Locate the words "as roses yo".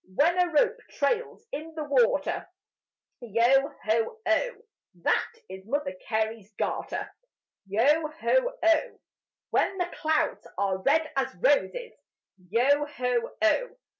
11.15-12.83